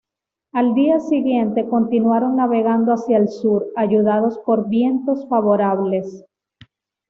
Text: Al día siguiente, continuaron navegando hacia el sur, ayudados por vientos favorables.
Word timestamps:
Al 0.51 0.73
día 0.73 0.99
siguiente, 0.99 1.69
continuaron 1.69 2.35
navegando 2.35 2.91
hacia 2.91 3.17
el 3.17 3.29
sur, 3.29 3.67
ayudados 3.75 4.39
por 4.39 4.67
vientos 4.67 5.29
favorables. 5.29 6.25